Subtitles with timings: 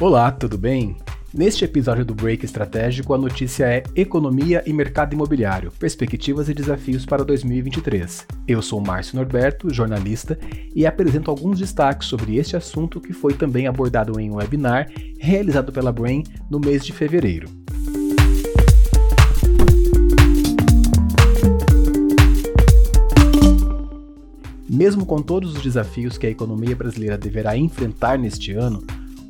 [0.00, 0.96] Olá, tudo bem?
[1.32, 7.06] Neste episódio do Break Estratégico, a notícia é Economia e Mercado Imobiliário, Perspectivas e Desafios
[7.06, 8.26] para 2023.
[8.48, 10.38] Eu sou Márcio Norberto, jornalista,
[10.74, 15.72] e apresento alguns destaques sobre este assunto que foi também abordado em um webinar realizado
[15.72, 17.48] pela Brain no mês de fevereiro.
[24.68, 28.82] Mesmo com todos os desafios que a economia brasileira deverá enfrentar neste ano,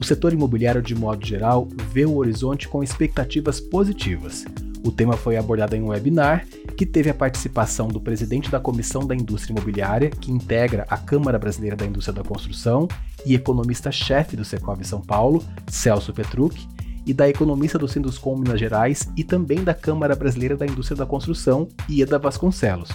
[0.00, 4.46] o setor imobiliário, de modo geral, vê o horizonte com expectativas positivas.
[4.82, 9.06] O tema foi abordado em um webinar que teve a participação do presidente da Comissão
[9.06, 12.88] da Indústria Imobiliária, que integra a Câmara Brasileira da Indústria da Construção,
[13.26, 16.66] e economista-chefe do Secov São Paulo, Celso Petruc,
[17.04, 21.06] e da economista do Sinduscom Minas Gerais e também da Câmara Brasileira da Indústria da
[21.06, 22.90] Construção, Ieda Vasconcelos.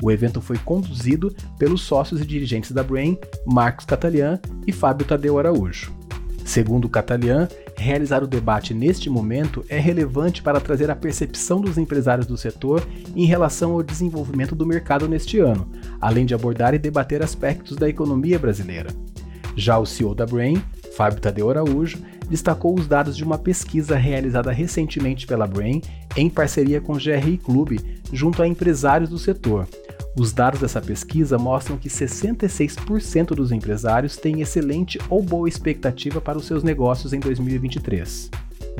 [0.00, 5.38] O evento foi conduzido pelos sócios e dirigentes da Brain, Marcos Catalian e Fábio Tadeu
[5.38, 6.03] Araújo.
[6.44, 12.26] Segundo Catalian, realizar o debate neste momento é relevante para trazer a percepção dos empresários
[12.26, 15.66] do setor em relação ao desenvolvimento do mercado neste ano,
[16.00, 18.90] além de abordar e debater aspectos da economia brasileira.
[19.56, 20.62] Já o CEO da Brain,
[20.94, 25.80] Fábio Tadeu Araújo, destacou os dados de uma pesquisa realizada recentemente pela Brain
[26.16, 27.80] em parceria com o GRI Clube,
[28.12, 29.66] junto a empresários do setor,
[30.16, 36.38] os dados dessa pesquisa mostram que 66% dos empresários têm excelente ou boa expectativa para
[36.38, 38.30] os seus negócios em 2023.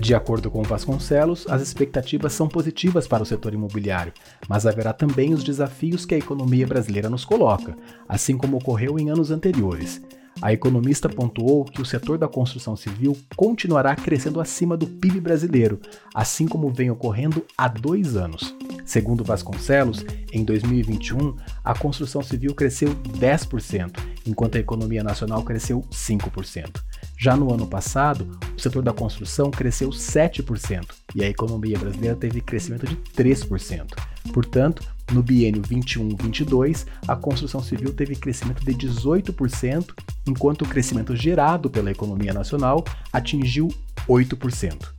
[0.00, 4.12] De acordo com Vasconcelos, as expectativas são positivas para o setor imobiliário,
[4.48, 7.76] mas haverá também os desafios que a economia brasileira nos coloca,
[8.08, 10.02] assim como ocorreu em anos anteriores.
[10.44, 15.80] A economista pontuou que o setor da construção civil continuará crescendo acima do PIB brasileiro,
[16.14, 18.54] assim como vem ocorrendo há dois anos.
[18.84, 26.78] Segundo Vasconcelos, em 2021, a construção civil cresceu 10%, enquanto a economia nacional cresceu 5%.
[27.16, 32.42] Já no ano passado, o setor da construção cresceu 7% e a economia brasileira teve
[32.42, 33.94] crescimento de 3%.
[34.30, 39.92] Portanto, no biênio 21-22, a construção civil teve crescimento de 18%,
[40.26, 43.68] enquanto o crescimento gerado pela economia nacional atingiu
[44.08, 44.94] 8%.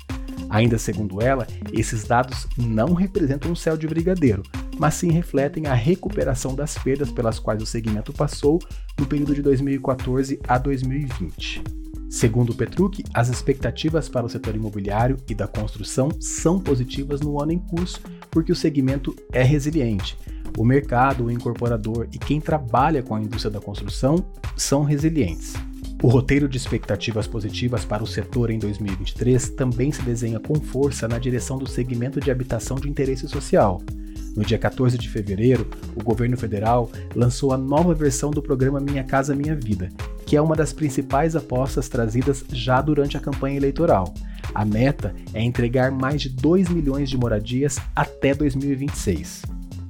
[0.50, 4.44] Ainda segundo ela, esses dados não representam um céu de brigadeiro,
[4.78, 8.60] mas sim refletem a recuperação das perdas pelas quais o segmento passou
[8.98, 11.85] no período de 2014 a 2020.
[12.10, 17.42] Segundo o Petruc, as expectativas para o setor imobiliário e da construção são positivas no
[17.42, 18.00] ano em curso,
[18.32, 20.18] porque o segmento é resiliente.
[20.58, 25.54] O mercado, o incorporador e quem trabalha com a indústria da construção são resilientes.
[26.02, 31.08] O roteiro de expectativas positivas para o setor em 2023 também se desenha com força
[31.08, 33.82] na direção do segmento de habitação de interesse social.
[34.36, 39.04] No dia 14 de fevereiro, o governo federal lançou a nova versão do programa Minha
[39.04, 39.90] Casa Minha Vida,
[40.26, 44.14] que é uma das principais apostas trazidas já durante a campanha eleitoral.
[44.54, 49.44] A meta é entregar mais de 2 milhões de moradias até 2026.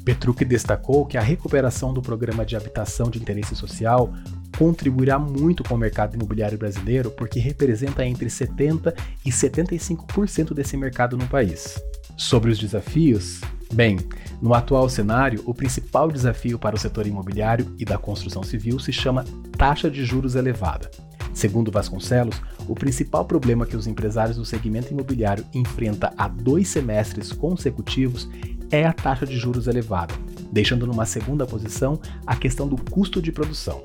[0.04, 4.14] Petruc destacou que a recuperação do programa de habitação de interesse social
[4.56, 8.94] contribuirá muito com o mercado imobiliário brasileiro porque representa entre 70%
[9.26, 11.76] e 75% desse mercado no país.
[12.16, 13.42] Sobre os desafios,
[13.74, 13.98] bem,
[14.42, 18.92] no atual cenário, o principal desafio para o setor imobiliário e da construção civil se
[18.92, 19.26] chama
[19.58, 20.90] taxa de juros elevada.
[21.34, 27.32] Segundo Vasconcelos, o principal problema que os empresários do segmento imobiliário enfrentam há dois semestres
[27.34, 28.30] consecutivos
[28.72, 30.14] é a taxa de juros elevada,
[30.52, 33.84] deixando numa segunda posição a questão do custo de produção.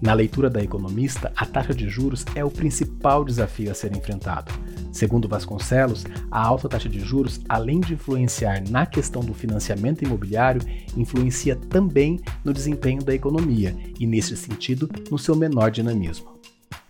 [0.00, 4.52] Na leitura da economista, a taxa de juros é o principal desafio a ser enfrentado.
[4.96, 10.62] Segundo Vasconcelos, a alta taxa de juros, além de influenciar na questão do financiamento imobiliário,
[10.96, 16.40] influencia também no desempenho da economia e, nesse sentido, no seu menor dinamismo.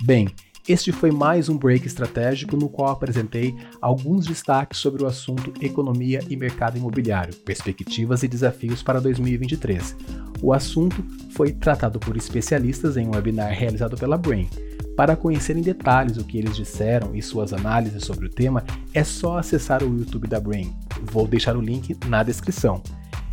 [0.01, 0.29] Bem,
[0.69, 6.21] este foi mais um break estratégico no qual apresentei alguns destaques sobre o assunto economia
[6.29, 9.97] e mercado imobiliário, perspectivas e desafios para 2023.
[10.41, 14.49] O assunto foi tratado por especialistas em um webinar realizado pela Brain.
[14.97, 18.65] Para conhecer em detalhes o que eles disseram e suas análises sobre o tema,
[18.95, 20.75] é só acessar o YouTube da Brain.
[21.03, 22.83] Vou deixar o link na descrição.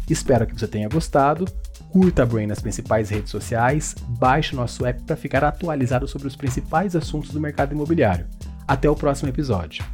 [0.09, 1.45] Espero que você tenha gostado.
[1.89, 6.35] Curta a Brain nas principais redes sociais, baixe nosso app para ficar atualizado sobre os
[6.35, 8.25] principais assuntos do mercado imobiliário.
[8.67, 9.85] Até o próximo episódio.